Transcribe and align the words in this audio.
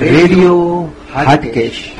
Radio 0.00 0.88
Hatkesh. 1.14 1.92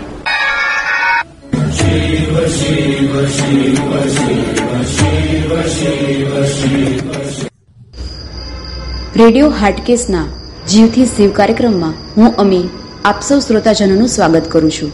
radio 9.16 9.50
હાટકેસના 9.50 10.26
જીવથી 10.68 11.06
શિવ 11.06 11.30
કાર્યક્રમમાં 11.30 11.92
હું 12.16 12.36
અમી 12.36 12.68
આપ 13.04 13.20
સૌ 13.20 13.38
શ્રોતાજનોનું 13.38 14.08
સ્વાગત 14.08 14.42
કરું 14.50 14.70
છું. 14.70 14.92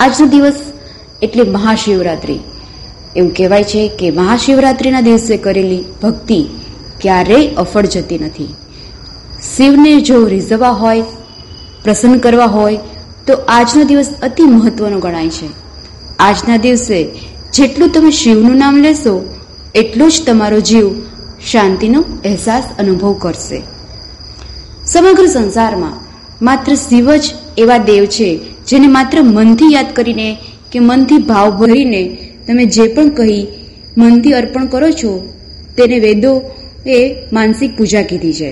આજનો 0.00 0.26
દિવસ 0.26 0.72
એટલે 1.22 1.42
મહાશિવરાત્રિ. 1.42 2.38
એવું 3.18 3.34
કહેવાય 3.34 3.64
છે 3.64 3.88
કે 3.98 4.10
મહાશિવરાત્રિના 4.10 5.00
દિવસે 5.00 5.36
કરેલી 5.36 5.84
ભક્તિ 6.02 6.46
ક્યારેય 7.00 7.54
અફળ 7.54 7.86
જતી 7.86 8.18
નથી. 8.18 8.54
શિવને 9.56 10.00
જો 10.00 10.26
રીઝવવા 10.26 10.70
હોય, 10.70 11.02
પ્રસન્ન 11.84 12.18
કરવા 12.18 12.44
હોય, 12.44 12.78
તો 13.26 13.32
આજનો 13.48 13.84
દિવસ 13.84 14.14
અતિ 14.22 14.42
મહત્વનો 14.42 14.98
ગણાય 14.98 15.28
છે. 15.28 15.48
આજના 16.18 16.56
દિવસે 16.56 17.04
જેટલું 17.52 17.92
તમે 17.92 18.10
શિવનું 18.10 18.56
નામ 18.56 18.76
લેશો, 18.76 19.34
એટલો 19.74 20.08
જ 20.08 20.22
તમારો 20.26 20.60
જીવ 20.60 20.86
શાંતિનો 21.50 22.00
અહેસાસ 22.24 22.64
અનુભવ 22.78 23.12
કરશે. 23.12 23.62
સમગ્ર 24.86 25.26
સંસારમાં 25.26 25.92
માત્ર 26.44 26.74
શિવ 26.74 27.16
જ 27.16 27.34
એવા 27.58 27.78
દેવ 27.78 28.04
છે, 28.04 28.40
જેને 28.64 28.86
માત્ર 28.86 29.22
મનથી 29.22 29.72
યાદ 29.72 29.94
કરીને 29.94 30.38
કે 30.72 30.78
મનથી 30.80 31.18
ભાવ 31.18 31.50
ભરીને 31.50 32.27
તમે 32.48 32.64
જે 32.64 32.88
પણ 32.88 33.08
કહી 33.08 33.46
મનથી 33.98 34.32
અર્પણ 34.32 34.66
કરો 34.66 34.90
છો, 34.90 35.34
તેને 35.76 35.98
વેદો 35.98 36.42
એ 36.86 37.14
માનસિક 37.32 37.76
પૂજા 37.76 38.02
કીધી 38.02 38.32
છે. 38.32 38.50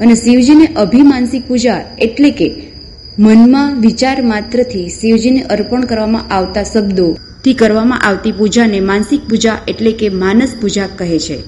અને 0.00 0.14
શિવજીને 0.14 0.66
અભિમાનસિક 0.66 1.48
પૂજા 1.48 1.84
એટલે 1.98 2.30
કે 2.30 2.62
મનમાં 3.18 3.80
વિચાર 3.80 4.22
માત્રથી 4.22 4.88
શિવજીને 4.88 5.42
અર્પણ 5.42 5.80
કરવામાં 5.80 6.30
આવતા 6.30 6.62
શબ્દોથી 6.62 7.54
કરવામાં 7.54 8.00
આવતી 8.00 8.32
પૂજાને 8.32 8.80
માનસિક 8.80 9.20
પૂજા 9.30 9.58
એટલે 9.68 9.92
કે 9.92 10.08
માનસ 10.08 10.54
પૂજા 10.60 10.86
કહે 10.86 11.18
છે. 11.18 11.38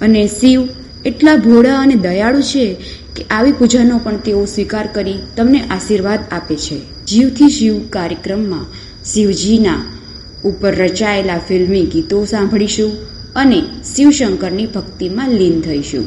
અને 0.00 0.26
શિવ 0.26 0.68
એટલા 1.04 1.36
ભોળા 1.36 1.78
અને 1.78 1.94
દયાળુ 1.94 2.40
છે 2.40 2.76
કે 3.16 3.22
આવી 3.30 3.52
પૂજાનો 3.52 3.98
પણ 3.98 4.16
તેઓ 4.16 4.44
સ્વીકાર 4.44 4.88
કરી 4.94 5.18
તમને 5.36 5.60
આશીર્વાદ 5.60 6.18
આપે 6.30 6.56
છે. 6.56 7.04
જીવથી 7.06 7.48
શિવ 7.48 7.88
કાર્યક્રમમાં 7.88 8.66
શિવજીના 9.04 9.97
ઉપર 10.44 10.74
રચાયેલા 10.74 11.38
ફિલ્મી 11.48 11.86
ગીતો 11.86 12.24
સાંભળીશું 12.26 12.92
અને 13.34 13.58
શિવશંકરની 13.84 14.66
ભક્તિમાં 14.66 15.30
લીન 15.30 15.60
થઈશું 15.60 16.06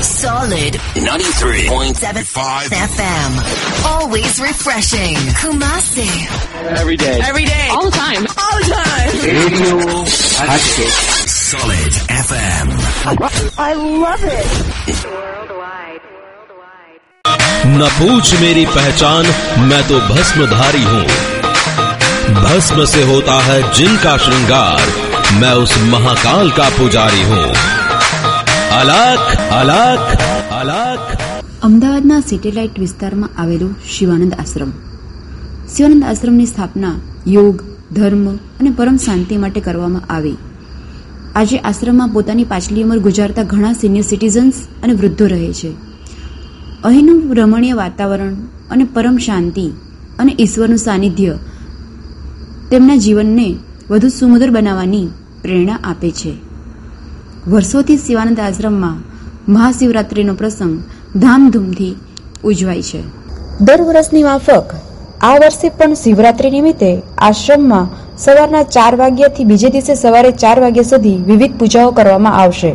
Solid 0.00 0.74
93.75 0.94 2.70
FM. 2.70 3.30
Always 3.84 4.40
refreshing. 4.40 5.16
Kumasi. 5.34 6.06
Every 6.76 6.96
day. 6.96 7.20
Every 7.20 7.44
day. 7.44 7.68
All 7.70 7.90
the 7.90 7.96
time. 7.96 8.26
All 8.38 8.58
the 8.58 8.74
time. 8.74 9.10
Radio 9.24 9.78
Hatkesh 10.40 11.00
Solid 11.51 11.93
FM. 12.17 12.67
I 13.59 13.71
love 13.73 14.23
it. 14.31 14.51
न 17.69 17.87
पूछ 17.95 18.33
मेरी 18.41 18.65
पहचान 18.67 19.25
मैं 19.69 19.81
तो 19.87 19.99
भस्मधारी 20.09 20.83
हूँ 20.85 21.03
भस्म 22.37 22.85
से 22.87 23.03
होता 23.03 23.39
है 23.41 23.59
जिनका 23.73 24.15
श्रृंगार 24.17 24.85
मैं 25.41 25.53
उस 25.63 25.77
महाकाल 25.91 26.51
का 26.51 26.69
पुजारी 26.77 27.23
हूँ 27.23 27.45
अलख 28.79 29.23
अलख 29.53 30.03
अलख 30.53 31.15
અમદાવાદના 31.61 32.17
સેટેલાઇટ 32.25 32.75
વિસ્તારમાં 32.79 33.29
આવેલું 33.35 33.69
શિવાનંદ 33.93 34.33
આશ્રમ 34.35 34.71
શિવાનંદ 35.69 36.03
આશ્રમની 36.05 36.45
સ્થાપના 36.47 36.91
યોગ 37.29 37.63
ધર્મ 37.93 38.27
અને 38.59 38.69
પરમ 38.79 38.99
શાંતિ 39.05 39.39
માટે 39.39 39.59
કરવામાં 39.67 40.05
આવી 40.09 40.37
આજે 41.36 41.58
આશ્રમમાં 41.58 42.08
પોતાની 42.08 42.44
પાછલી 42.44 42.82
ઉંમર 42.82 42.98
ગુજારતા 42.98 43.42
ઘણા 43.42 43.72
સિનિયર 43.72 44.04
સિટીઝન્સ 44.04 44.52
અને 44.82 44.92
વૃદ્ધો 44.92 45.26
રહે 45.26 45.52
છે. 45.52 45.72
અહીંનું 46.84 47.34
રમણીય 47.34 47.72
વાતાવરણ 47.72 48.34
અને 48.70 48.84
પરમ 48.84 49.16
શાંતિ 49.16 49.66
અને 50.18 50.36
ઈશ્વરનું 50.40 50.78
સાનિધ્ય 50.78 51.38
તેમના 52.70 52.96
જીવનને 52.96 53.56
વધુ 53.90 54.08
સુમધુર 54.08 54.50
બનાવવાની 54.50 55.08
પ્રેરણા 55.42 55.78
આપે 55.84 56.10
છે. 56.10 56.32
વર્ષોથી 57.48 57.96
શિવાનંદ 57.96 58.40
આશ્રમમાં 58.40 58.96
મહાશિવરાત્રિનો 59.52 60.34
પ્રસંગ 60.34 60.84
ધામધૂમથી 61.18 61.96
ઉજવાય 62.44 62.82
છે. 62.82 63.02
દર 63.60 63.80
વર્ષની 63.80 64.22
માફક 64.22 64.64
આ 65.22 65.36
વર્ષે 65.38 65.68
પણ 65.68 65.92
શિવરાત્રિ 65.94 66.48
નિમિત્તે 66.50 66.88
આશ્રમમાં 67.18 67.90
સવારના 68.18 68.62
ચાર 68.62 68.94
વાગ્યાથી 68.96 69.44
બીજે 69.44 69.68
દિવસે 69.68 69.94
સવારે 69.94 70.30
ચાર 70.32 70.60
વાગ્યા 70.60 70.82
સુધી 70.82 71.18
વિવિધ 71.28 71.54
પૂજાઓ 71.58 71.90
કરવામાં 71.90 72.38
આવશે. 72.38 72.72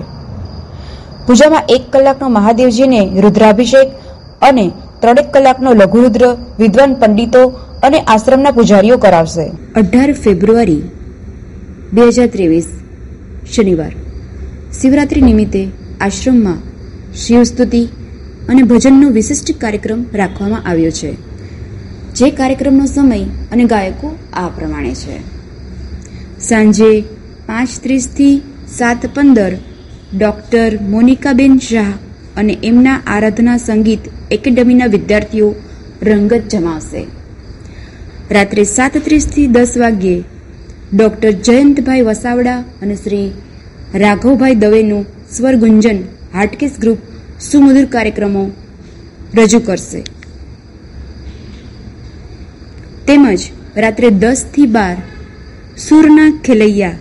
પૂજામાં 1.28 1.64
એક 1.70 1.84
કલાકનો 1.92 2.30
મહાદેવજીને 2.30 3.02
રુદ્રાભિષેક 3.22 3.90
અને 4.42 4.66
ત્રણેક 5.02 5.28
કલાકનો 5.34 5.74
લઘુરુદ્ર, 5.74 6.24
વિદ્વાન 6.60 6.94
પંડિતો 6.94 7.44
અને 7.84 8.00
આશ્રમના 8.00 8.52
પૂજારીઓ 8.52 8.98
કરાવશે. 8.98 9.46
અઢાર 9.76 10.10
ફેબ્રુઆરી 10.14 10.84
બે 11.94 12.10
હજાર 12.10 12.28
ત્રેવીસ 12.28 12.68
શનિવાર. 13.54 13.94
શિવરાત્રી 14.82 15.22
નિમિત્તે 15.22 15.62
આશ્રમમાં 16.02 16.60
શિવસ્તુતિ 17.16 17.84
અને 18.50 18.62
ભજનનો 18.64 19.08
વિશિષ્ટ 19.10 19.58
કાર્યક્રમ 19.62 20.02
રાખવામાં 20.14 20.70
આવ્યો 20.70 20.92
છે. 20.92 21.27
જે 22.18 22.28
કાર્યક્રમનો 22.32 22.86
સમય 22.86 23.20
અને 23.54 23.64
ગાયકો 23.66 24.10
આ 24.34 24.50
પ્રમાણે 24.50 24.94
છે. 24.94 25.18
સાંજે 26.40 26.92
પાંચ 27.48 27.72
ત્રીસથી 27.84 28.36
સાત 28.78 29.02
પંદર 29.16 29.54
ડૉક્ટર 30.18 30.72
મોનિકાબેન 30.94 31.60
શાહ 31.60 31.92
અને 32.36 32.54
એમના 32.64 32.98
આરાધના 33.08 33.58
સંગીત 33.58 34.04
એકેડેમીના 34.32 34.94
વિદ્યાર્થીઓ 34.96 35.50
રંગત 36.02 36.44
જમાવશે. 36.50 37.02
રાત્રે 38.32 38.64
સાત 38.76 38.98
ત્રીસથી 38.98 39.48
દસ 39.48 39.74
વાગ્યે 39.78 40.20
ડૉક્ટર 40.94 41.32
જયંતભાઈ 41.32 42.02
વસાવડા 42.02 42.60
અને 42.82 42.96
શ્રી 42.96 43.28
રાઘવભાઈ 43.96 44.62
દવેનું 44.64 45.08
સ્વરગુંજન 45.38 46.00
હાટકેસ 46.34 46.76
ગ્રુપ 46.80 47.00
સુમધુર 47.52 47.86
કાર્યક્રમો 47.86 48.44
રજૂ 49.34 49.60
કરશે. 49.60 50.02
તેમજ 53.08 53.42
રાત્રે 53.84 54.08
દસથી 54.22 54.66
બાર 54.76 54.96
સુરના 55.84 56.32
ખેલૈયા 56.46 56.98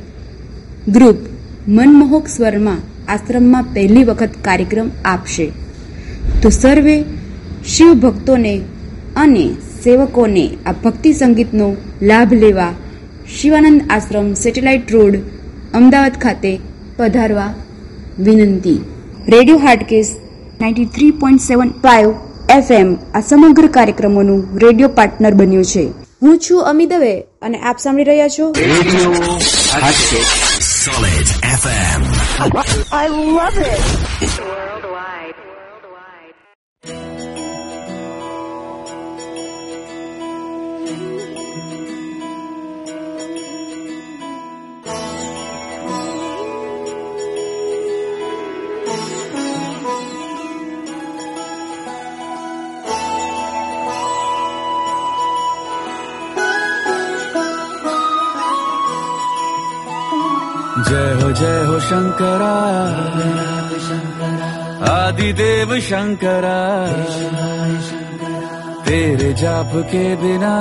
ગ્રુપ 0.96 1.20
મનમોહક 1.76 2.26
સ્વરમાં 2.34 2.84
આશ્રમમાં 3.14 3.70
પહેલી 3.74 4.04
વખત 4.10 4.34
કાર્યક્રમ 4.44 4.90
આપશે. 5.12 5.46
તો 6.42 6.48
સર્વે 6.58 6.96
શિવ 7.72 7.90
ભક્તોને 8.04 8.54
અને 9.22 9.46
સેવકોને 9.82 10.44
આ 10.46 10.76
ભક્તિ 10.84 11.12
સંગીતનો 11.20 11.68
લાભ 12.10 12.36
લેવા 12.42 12.72
શિવાનંદ 13.36 13.80
આશ્રમ 13.86 14.28
સેટેલાઇટ 14.42 14.94
રોડ, 14.96 15.16
અમદાવાદ 15.78 16.22
ખાતે 16.24 16.52
પધારવા 16.98 17.50
વિનંતી. 18.26 18.78
Radio 19.34 19.58
Hatkesh 19.66 20.14
ninety 20.60 20.88
three 20.94 21.12
point 21.22 21.46
seven 21.48 21.76
five 21.84 22.08
FM 22.56 22.90
આ 23.14 23.26
સમગ્ર 23.28 23.68
કાર્યક્રમોનું 23.76 24.42
રેડિયો 24.64 24.96
પાર્ટનર 24.98 25.34
બન્યું 25.40 25.70
છે. 25.72 25.84
હું 26.22 26.38
છું 26.38 26.64
અમી 26.64 26.86
દવે 26.86 27.12
અને 27.42 27.58
આપ 27.62 27.78
સાંભળી 27.78 28.10
રહ્યા 28.10 28.28
છો 28.28 28.46
radio 28.52 29.12
FM 31.46 32.02
I 32.92 33.10
love 33.28 33.56
I 34.20 34.75
Shankara. 61.86 62.54
आदिदेव 64.92 65.80
Shankara. 65.80 66.58
तेरे 68.84 69.32
जाप 69.32 69.72
के 69.74 70.04
बिना 70.16 70.56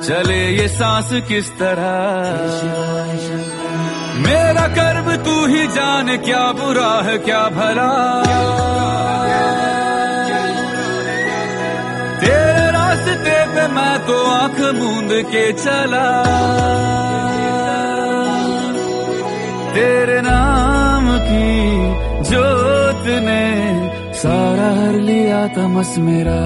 चले 0.00 0.40
ये 0.56 0.68
सांस 0.68 1.10
किस 1.28 1.50
तरह? 1.58 1.90
मेरा 4.18 4.66
कर्म 4.68 5.16
तू 5.16 5.46
ही 5.46 5.66
जान, 5.66 6.16
क्या 6.16 6.44
बुरा 6.52 6.92
है, 7.02 7.18
क्या 7.18 7.42
भला? 7.48 7.90
तेरे 12.20 12.66
रास्ते 12.70 13.38
पे 13.46 13.68
मैं 13.68 14.06
तो 14.06 14.24
आँख 14.30 14.60
मूंद 14.74 15.10
के 15.12 15.52
चला। 15.52 16.06
तेरे 19.75 20.19
नाम 20.29 21.05
की 21.27 21.49
जोत 22.31 23.05
ने 23.27 23.43
सारा 24.21 24.69
हर 24.79 24.95
लिया 25.09 25.41
तमस 25.55 25.93
मेरा 26.07 26.39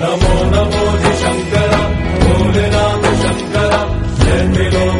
नमो 0.00 0.34
नमो 0.54 0.84
जी 1.02 1.12
शंकर 1.22 1.74
भोलेनाथ 2.22 3.10
शंकर 3.24 3.74
जय 4.22 4.42
मिलो 4.56 4.99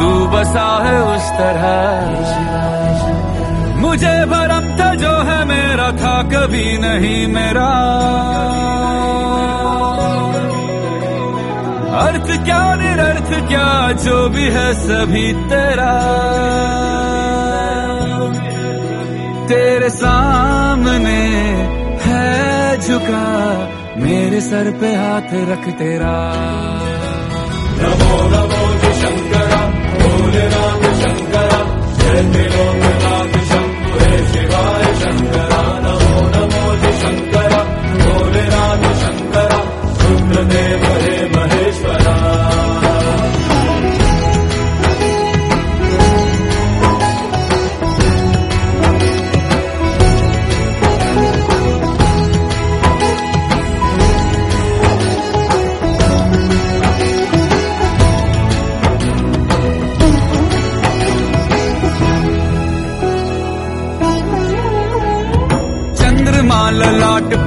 तू 0.00 0.26
बसा 0.26 0.68
है 0.84 1.02
उस 1.04 1.26
तरह। 1.30 1.70
मुझे 3.80 4.24
भरम 4.24 4.64
था 4.78 4.94
जो 4.94 5.12
है 5.22 5.44
मेरा 5.44 5.92
था 5.92 6.22
कभी 6.22 6.78
नहीं 6.78 7.26
मेरा। 7.26 7.70
अर्थ 12.00 12.44
क्या, 12.44 12.74
निरर्थ 12.74 13.48
क्या, 13.48 13.92
जो 13.92 14.28
भी 14.28 14.44
है 14.44 14.74
सभी 14.74 15.32
तेरा। 15.32 15.94
तेरे 19.48 19.90
सामने 19.90 21.16
है 22.04 22.80
झुका, 22.80 23.26
मेरे 23.96 24.40
सर 24.40 24.70
पे 24.80 24.94
हाथ 24.94 25.30
रख 25.52 25.68
तेरा। 25.74 26.16
नमो 27.82 28.28
नमो 28.28 28.59
ोमशङ्कुरे 33.10 34.16
शिवादि 34.30 35.10
नमो 36.34 36.64
शङ्कर 37.02 37.52
मोलनाथ 38.00 38.84
शङ्कर 39.02 39.52
सुकृते 40.00 40.64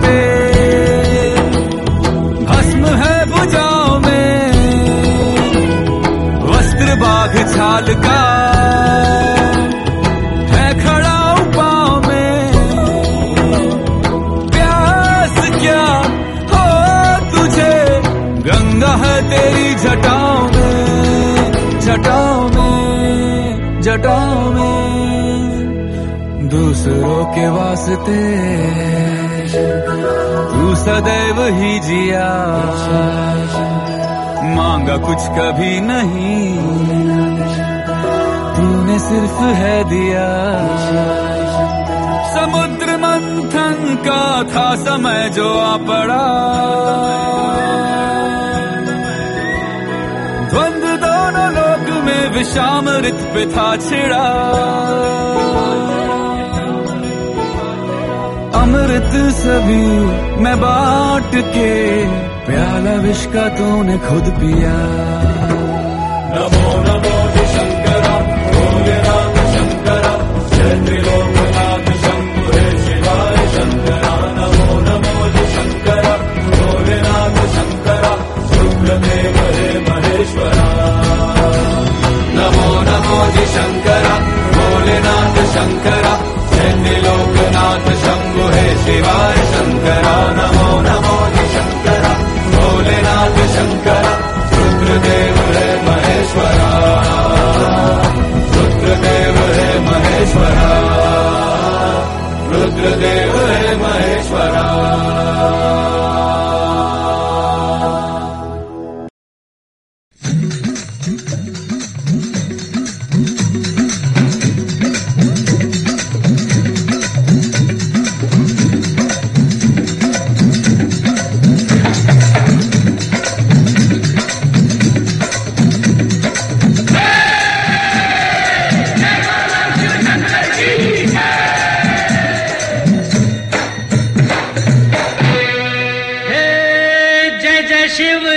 पे 0.01 0.17
भस्म 2.45 2.85
है 2.85 3.25
भुजाओं 3.25 3.99
में। 3.99 4.51
वस्त्र 6.43 6.95
बाघ 6.95 7.55
छाल 7.55 7.93
का 7.93 8.21
है 10.51 10.67
खड़ा 10.79 11.35
पाँव 11.57 12.07
में। 12.07 12.51
प्यास 14.49 15.49
क्या 15.61 15.85
हो 16.53 16.65
तुझे? 17.31 18.01
गंगा 18.41 18.95
है 18.95 19.29
तेरी 19.29 19.73
जटाओं 19.73 20.47
में। 20.47 21.79
जटाओं 21.79 22.49
में 22.49 23.81
जटाओं 23.81 24.51
में। 24.51 24.73
दूसरों 26.49 27.25
के 27.25 27.49
वास्ते 27.49 28.21
तू 30.51 30.75
सदैव 30.75 31.47
ही 31.47 31.79
जिया। 31.79 32.29
मांगा 34.55 34.97
कुछ 34.97 35.17
कभी 35.17 35.79
नहीं। 35.81 36.57
तूने 38.55 38.99
सिर्फ़ 38.99 39.41
है 39.41 39.83
दिया। 39.83 40.27
समुद्र 42.33 42.97
मंथन 42.97 43.99
का 44.07 44.43
था 44.43 44.75
समय 44.75 45.29
जो 45.29 45.59
आ 45.59 45.77
पड़ा। 45.77 46.25
द्वंद 50.49 50.99
दोनों 50.99 51.51
लोक 51.51 52.03
में 52.03 52.37
विषामृत 52.37 53.31
पे 53.33 53.45
था 53.45 53.75
छिड़ा। 53.75 54.53
अमृत 58.62 59.12
सभी 59.40 59.84
मैं 60.44 60.56
बांट 60.60 61.34
के 61.56 61.70
प्याला 62.46 62.94
विष 63.06 63.24
का 63.34 63.48
तूने 63.58 63.98
खुद 64.08 64.30
पिया 64.40 64.76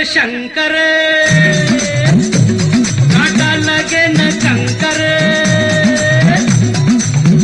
करे 0.06 0.90
कांटा 3.12 3.54
लगे 3.58 4.02
न 4.08 4.28
कंकर 4.42 5.00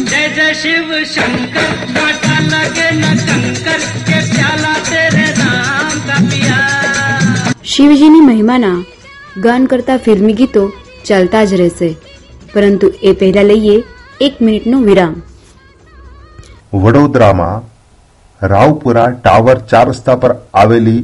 जय 0.03 0.29
जय 0.37 0.53
शिव 0.55 0.93
शंकर 1.07 1.73
कांटा 1.89 2.37
लगे 2.45 2.91
न 2.93 3.17
कंकर 3.23 3.81
के 4.05 4.21
प्याला 4.29 4.75
तेरे 4.91 5.27
नाम 5.41 5.99
का 6.07 6.21
पिया 6.29 6.61
શિવજીની 7.73 8.21
મહિમાના 8.23 8.71
ગાન 9.43 9.67
કરતા 9.67 9.99
ફિલ્મી 9.99 10.33
ગીતો 10.35 10.65
ચાલતા 11.05 11.45
જ 11.45 11.61
રહેશે 11.61 11.91
પરંતુ 12.55 12.95
એ 13.05 13.17
પહેલા 13.21 13.47
લઈએ 13.51 13.77
એક 14.21 14.41
મિનિટનો 14.41 14.85
વિરામ 14.87 15.21
વડોદરામાં 16.79 17.69
રાવપુરા 18.43 19.13
ટાવર 19.19 19.61
ચાર 19.71 19.87
રસ્તા 19.89 20.17
પર 20.17 20.33
આવેલી 20.55 21.01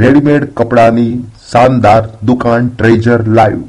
રેડીમેડ 0.00 0.44
કપડાની 0.56 1.10
શાનદાર 1.50 2.02
દુકાન 2.26 2.68
ટ્રેજર 2.68 3.20
લાઈવ 3.28 3.60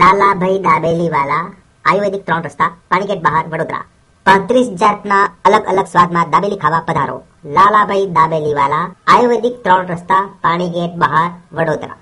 લાલાભાઈ 0.00 0.60
દાબેલી 0.66 1.08
વાલા 1.10 1.44
આયુર્વેદિક 1.84 2.22
ત્રણ 2.26 2.44
રસ્તા, 2.44 2.70
પાણીગેટ 2.90 3.22
બહાર, 3.22 3.44
વડોદરા. 3.46 3.84
પાંત્રીસ 4.26 4.68
જાતના 4.82 5.24
અલગ 5.44 5.64
અલગ 5.66 5.86
સ્વાદમાં 5.86 6.30
દાબેલી 6.30 6.56
ખાવા 6.56 6.84
પધારો. 6.88 7.16
લાલાભાઈ 7.56 8.06
દાબેલી 8.18 8.54
વાલા 8.54 8.86
આયુર્વેદિક 9.06 9.56
ત્રણ 9.64 9.86
રસ્તા, 9.86 10.22
પાણીગેટ 10.42 10.94
બહાર, 10.96 11.30
વડોદરા. 11.52 11.96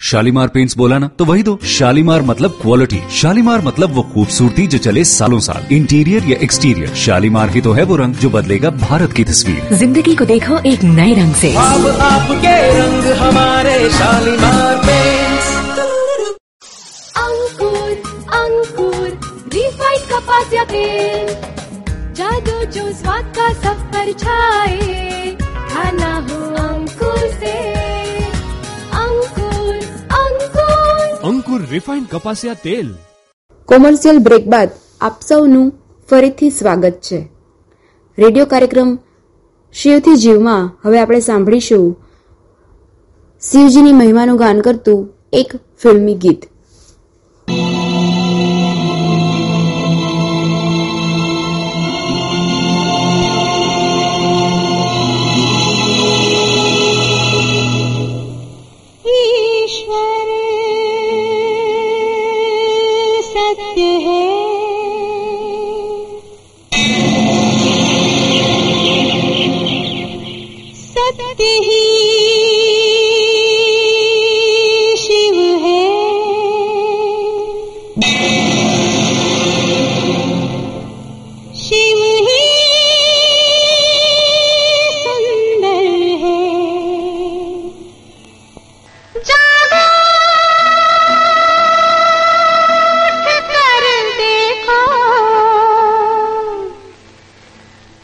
शालीमार 0.00 0.48
पेंट्स 0.48 0.76
बोला 0.76 0.98
ना 0.98 1.06
तो 1.18 1.24
वही 1.24 1.42
दो। 1.42 1.56
शालीमार 1.68 2.22
मतलब 2.22 2.58
क्वालिटी 2.62 3.00
शालीमार 3.12 3.60
मतलब 3.64 3.92
वो 3.94 4.02
खूबसूरती 4.14 4.66
जो 4.66 4.78
चले 4.78 5.04
सालों 5.04 5.38
साल। 5.40 5.66
इंटीरियर 5.72 6.24
या 6.30 6.38
एक्सटीरियर 6.44 6.94
शालीमार 6.96 7.50
ही 7.50 7.60
तो 7.60 7.72
है 7.72 7.84
वो 7.84 7.96
रंग 7.96 8.14
जो 8.16 8.30
बदलेगा 8.30 8.70
भारत 8.82 9.12
की 9.12 9.24
तस्वीर। 9.24 9.74
ज़िंदगी 9.74 10.14
को 10.14 10.24
देखो 10.24 10.58
एक 10.72 10.84
नए 10.84 11.14
रंग 11.14 11.34
से। 11.34 11.54
अब 11.56 11.86
आपके 12.02 12.54
रंग 12.78 13.12
हमारे 13.18 13.78
शालीमार 13.90 14.76
पेंट्स 14.86 15.52
अंकुर 17.18 17.90
अंकुर 18.34 19.08
रिफाइंड 19.54 20.04
कपास 20.12 20.52
या 20.54 20.64
तेल 20.74 21.34
जादू 22.14 22.64
जो 22.72 22.90
स्वाद 22.94 23.32
का 23.38 23.52
सब 23.62 23.90
पर 23.94 24.12
छाए। 24.24 25.36
खाना 25.72 26.14
हो 26.28 26.42
अंकुर 26.64 27.28
से। 27.40 27.56
અંકુર 31.54 31.70
રિફાઇન્ડ 31.70 32.08
કપાસિયા 32.08 32.54
તેલ. 32.54 32.94
કોમર્શિયલ 33.64 34.18
બ્રેક 34.18 34.46
બાદ 34.46 34.70
આપ 35.00 35.20
સૌનું 35.22 35.72
ફરીથી 36.10 36.50
સ્વાગત 36.50 36.92
છે. 36.92 37.28
રેડિયો 38.18 38.46
કાર્યક્રમ 38.46 38.98
શિવથી 39.72 40.16
જીવમાં 40.16 40.70
હવે 40.84 40.98
આપણે 41.00 41.20
સાંભળીશું 41.20 41.86
શિવજીની 43.40 43.92
મહિમાનું 43.92 44.36
ગાન 44.36 44.60
કરતું 44.60 45.08
એક 45.32 45.56
ફિલ્મી 45.82 46.14
ગીત. 46.14 46.42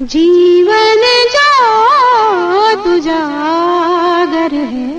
जीवन 0.09 1.03
जो 1.33 1.49
तुजागर 2.83 4.53
है 4.53 4.98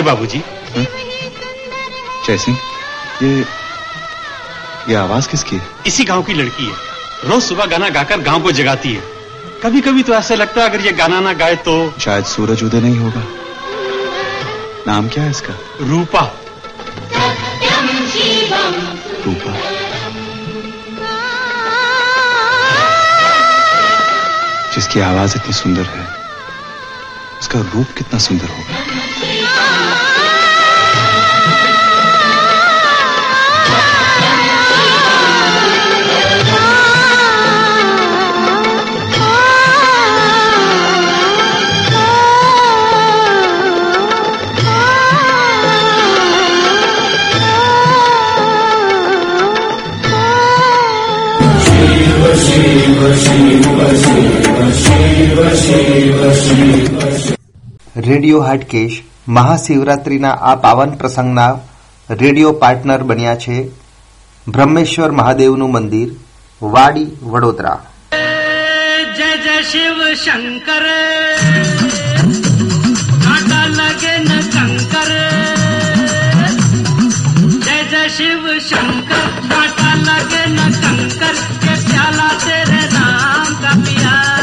है 0.00 0.06
बाबूजी। 0.06 0.38
हम्म? 0.76 0.86
जयसिंह 2.26 2.58
ये 3.22 3.44
ये 4.88 4.94
आवाज़ 4.94 5.28
किसकी 5.28 5.56
है? 5.56 5.66
इसी 5.86 6.04
गाँव 6.04 6.22
की 6.22 6.34
लड़की 6.34 6.64
है। 6.64 6.76
रोज 7.24 7.42
सुबह 7.42 7.66
गाना 7.66 7.88
गाकर 7.88 8.20
गाँव 8.20 8.42
को 8.42 8.52
जगाती 8.52 8.92
है। 8.92 9.02
कभी 9.62 9.80
कभी 9.80 10.02
तो 10.02 10.12
ऐसा 10.12 10.34
लगता 10.34 10.60
है 10.60 10.68
अगर 10.68 10.80
ये 10.80 10.92
गाना 10.92 11.20
ना 11.20 11.32
गाए 11.32 11.56
तो 11.56 11.94
शायद 12.00 12.24
सूरज 12.24 12.62
उदय 12.64 12.80
नहीं 12.80 12.98
होगा। 12.98 13.24
नाम 14.86 15.08
क्या 15.08 15.24
है 15.24 15.30
इसका? 15.30 15.54
रूपा। 15.80 16.22
रूपा। 19.26 19.54
जिसकी 24.74 25.00
आवाज़ 25.00 25.36
इतनी 25.36 25.52
सुंदर 25.52 25.82
है 25.82 26.20
उसका 27.40 27.58
रूप 27.74 27.86
कितना 27.98 28.18
सुंदर 28.18 28.46
होगा। 28.46 28.76
રેડિયો 57.96 58.40
હાટકેશ 58.40 59.02
મહાશિવરાત્રિના 59.28 60.30
આ 60.30 60.54
પાવન 60.54 60.90
પ્રસંગના 60.90 61.58
રેડિયો 62.10 62.52
પાર્ટનર 62.52 63.02
બન્યા 63.02 63.34
છે 63.34 63.68
બ્રહ્મેશ્વર 64.48 65.10
મહાદેવનું 65.10 65.72
મંદિર, 65.72 66.08
વાડી, 66.62 67.06
વડોદરા. 67.22 67.82
જય 69.16 69.36
જય 69.36 69.62
શિવ 69.62 70.14
શંકર. 70.14 70.86
શિવ 78.16 78.58
શંકર. 78.58 79.48
કાંટા 79.48 79.94
લાગે 79.94 80.44
પ્યાલા 81.74 82.28
તેરા 82.28 82.69
mirar. 83.76 84.39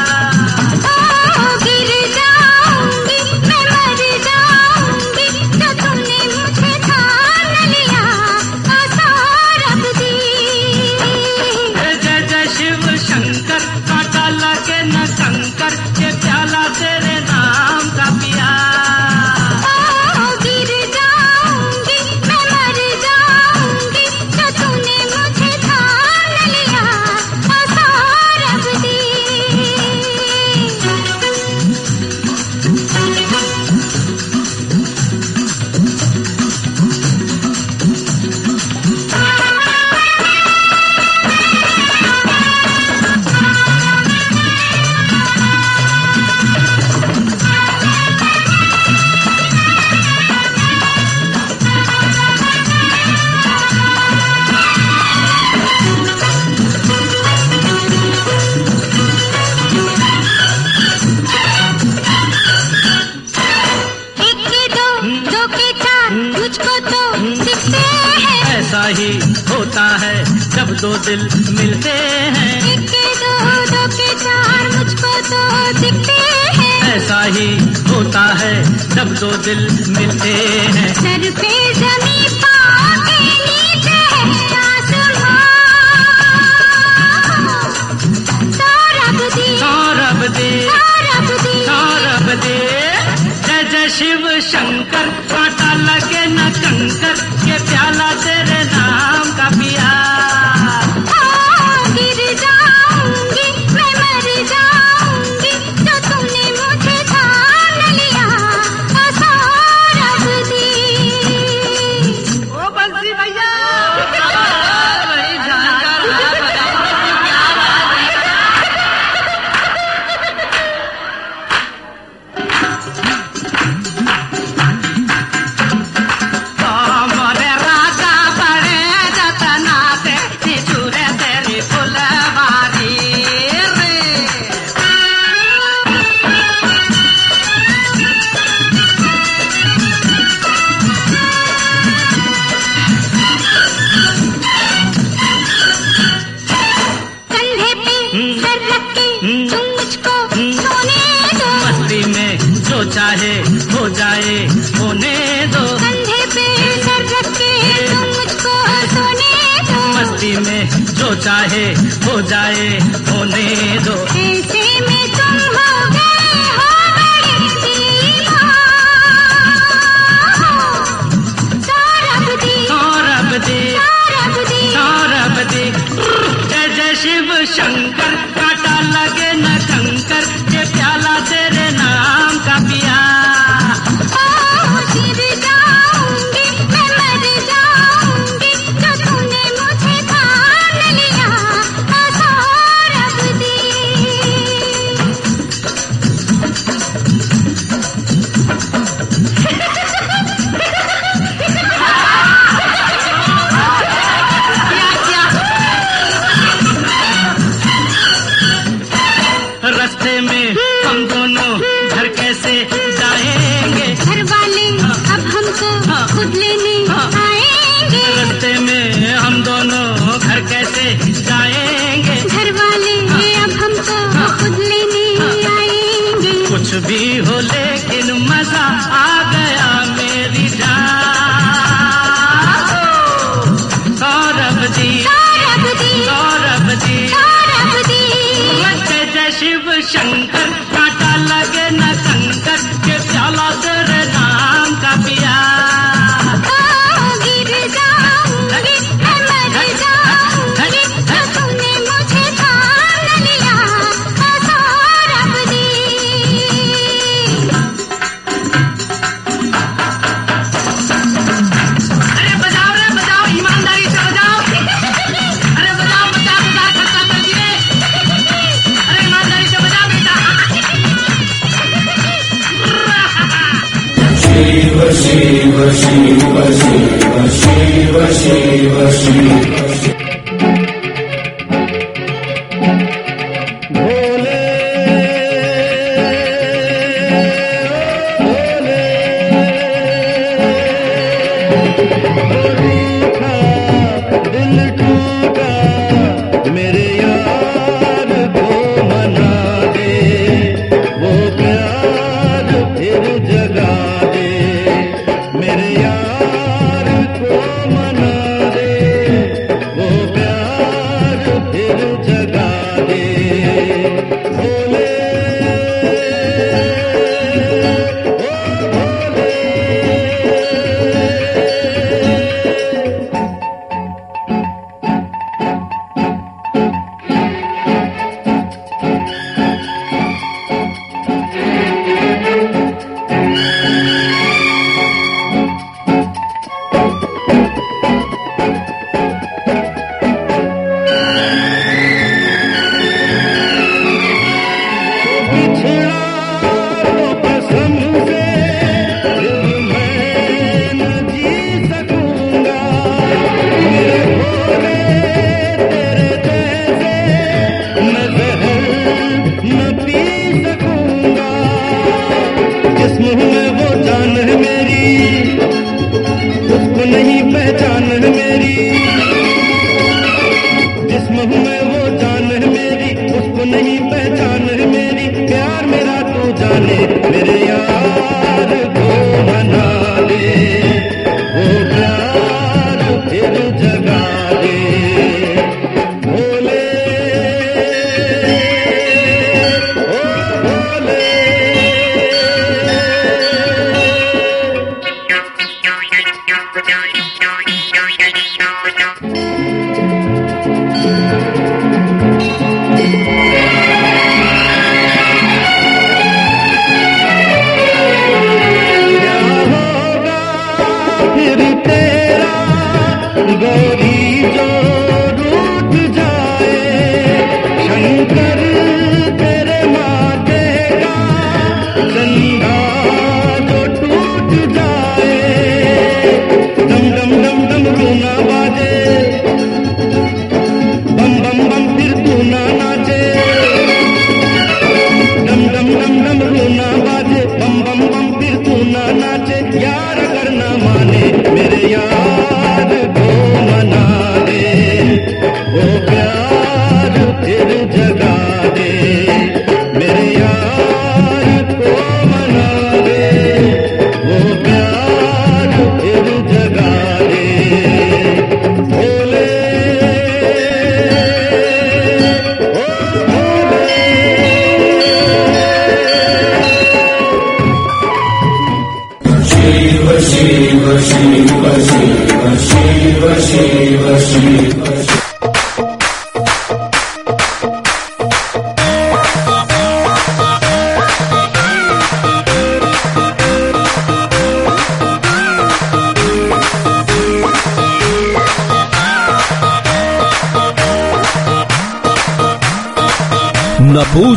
ನಮನ 440.29 440.86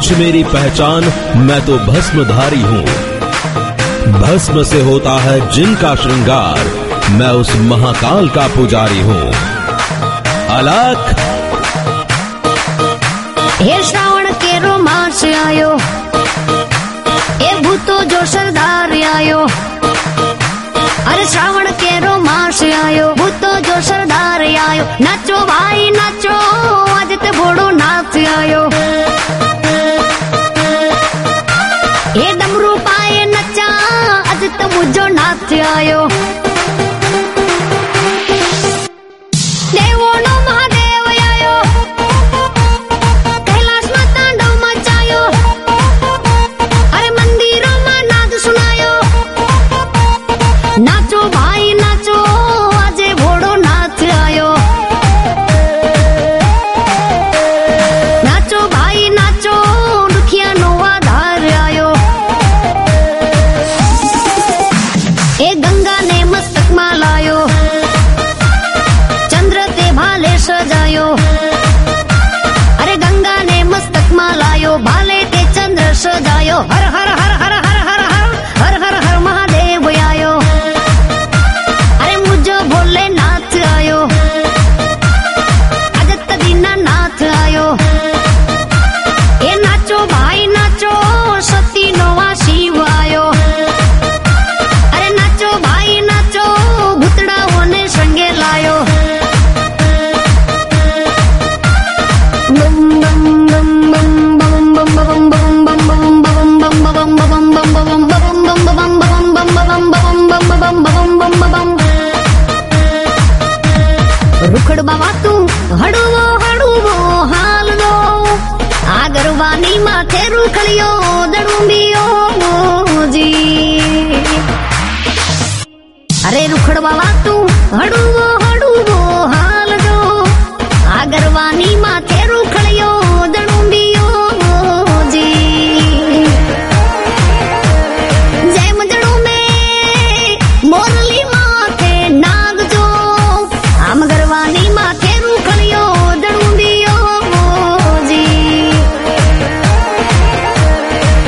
पूछ 0.01 0.13
मेरी 0.19 0.43
पहचान, 0.45 1.05
मैं 1.37 1.61
तो 1.67 1.77
भस्मधारी 1.79 2.61
हूँ। 2.61 2.85
भस्म 4.13 4.63
से 4.63 4.81
होता 4.81 5.17
है 5.21 5.35
जिनका 5.51 5.95
श्रृंगार, 5.95 6.61
मैं 7.11 7.29
उस 7.31 7.51
महाकाल 7.63 8.29
का 8.29 8.47
पुजारी 8.49 9.01
हूँ। 9.01 9.27
अलख। 10.57 11.03
हे 13.61 13.83
श्रावण 13.83 14.31
के 14.45 14.59
रोमांस 14.59 15.25
आयो 15.25 15.69
ए 17.43 17.53
भूतो 17.61 17.99
जो 18.05 18.25
सरदार 18.27 18.93
आयो। 19.13 19.39
अरे 21.13 21.27
श्रावण 21.27 21.71
के 21.83 21.99
रोमांस 22.07 22.63
आयो, 22.85 23.13
भूतो 23.15 23.53
जो 23.61 23.81
सरदार 23.83 24.47
आयो। 24.71 24.85
नाचो 25.01 25.45
भाई, 25.47 25.91
नाचो 25.91 26.39
आज 26.95 27.19
ते 27.19 27.31
भोड़ो 27.39 27.71
नाच 27.77 28.17
आयो। 28.39 28.69
caballo 35.81 36.20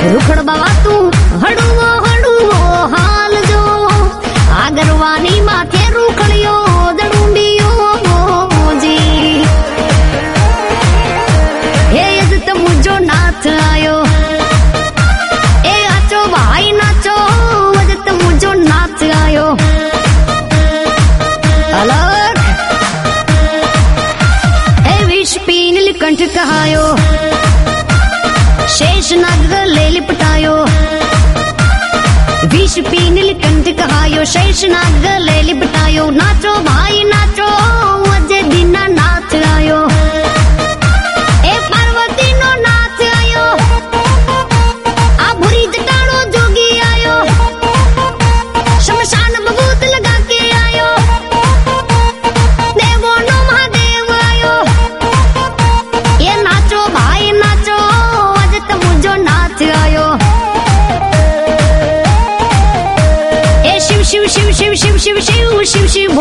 રૂખડ 0.05 0.43
બાવા 0.45 0.72
पीन 32.91 33.15
लिकन 33.29 33.63
टिकहायो 33.65 34.25
शेष 34.35 34.65
नाग 34.75 35.05
ले 35.27 35.41
लिपटायो 35.49 36.09
नाचो 36.21 36.53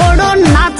ঘোড়ন 0.01 0.39
নাচ 0.55 0.79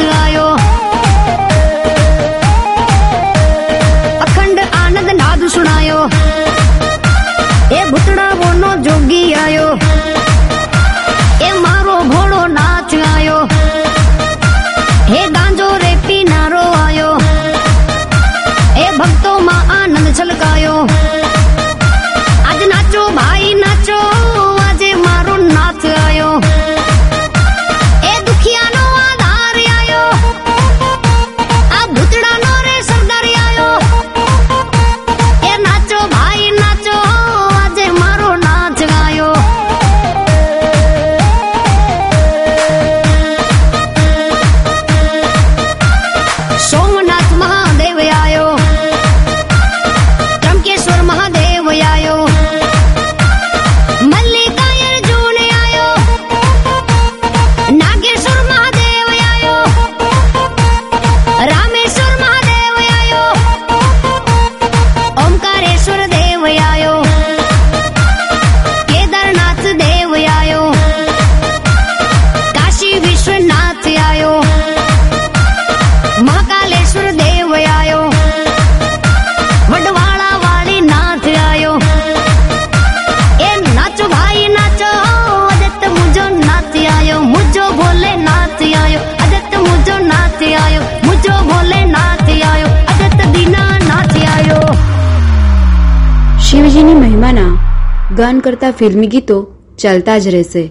આ 98.71 98.73
ફિલ્મી 98.73 99.07
ગીતો 99.07 99.37
ચાલતા 99.77 100.17
જ 100.17 100.27
રહેશે. 100.27 100.63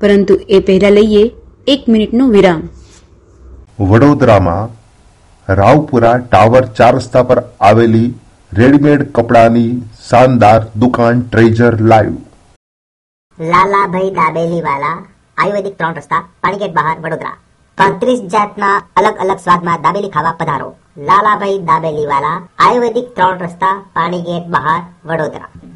પરંતુ 0.00 0.34
એ 0.48 0.58
પહેલા 0.60 0.90
લઈએ 0.90 1.24
એક 1.66 1.88
મિનિટનો 1.88 2.28
વિરામ. 2.28 2.60
વડોદરામાં 3.80 4.68
રાવપુરા 5.54 6.18
ટાવર 6.18 6.64
ચાર 6.66 6.92
રસ્તા 6.96 7.22
પર 7.22 7.42
આવેલી 7.60 8.14
રેડીમેડ 8.52 9.02
કપડાની 9.12 9.82
શાનદાર 10.10 10.60
દુકાન 10.76 11.22
ટ્રેઝર 11.32 11.80
લાઈવ. 11.80 12.14
લાલાભાઈ 13.40 14.10
દાબેલીવાલા 14.10 14.96
આયુર્વેદિક 15.38 15.76
ત્રણ 15.78 15.94
રસ્તા 15.94 16.22
પાણીગેટ 16.42 16.74
બહાર 16.74 16.96
વડોદરા. 16.98 17.36
પાંત્રીસ 17.78 18.20
જાતના 18.20 18.74
અલગ 18.96 19.16
અલગ 19.26 19.38
સ્વાદમાં 19.38 19.82
દાબેલી 19.82 20.08
ખાવા 20.08 20.36
પધારો. 20.40 20.74
લાલાભાઈ 20.98 21.58
દાબેલી 21.58 22.06
વાળા 22.06 22.38
આયુર્વેદિક 22.58 23.14
ત્રણ 23.14 23.38
રસ્તા 23.38 23.76
પાણીગેટ 23.94 24.46
બહાર 24.46 24.80
વડોદરા. 25.04 25.73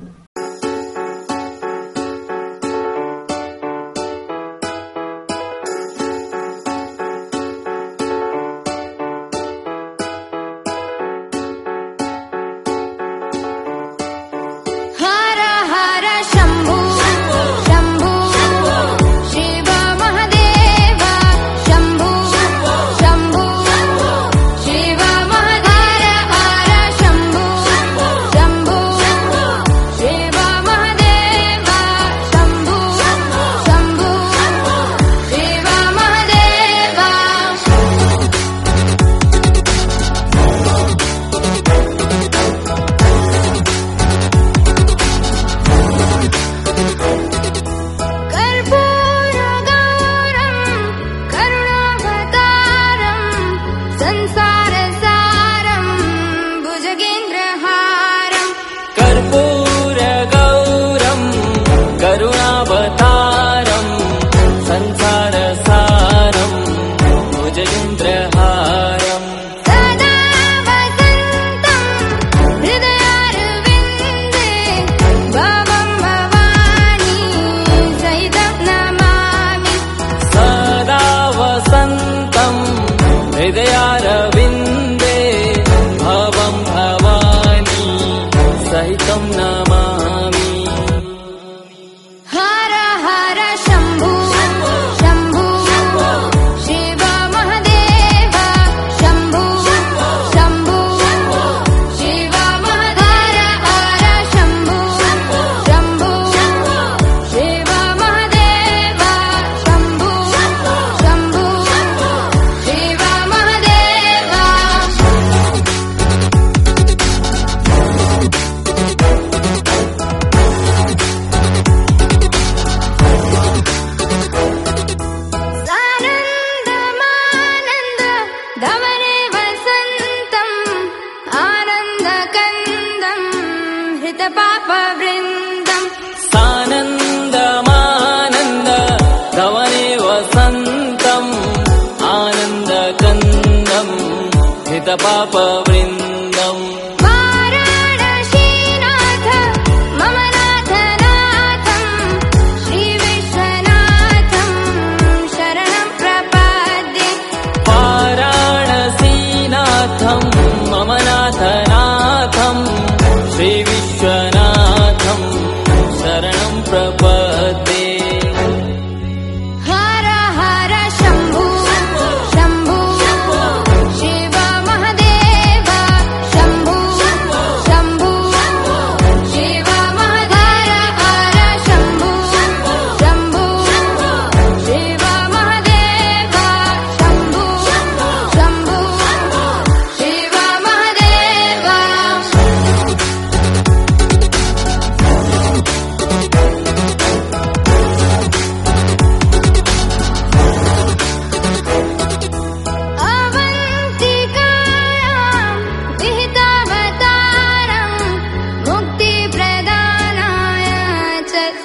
पाप 144.97 145.37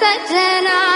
فجناح 0.00 0.93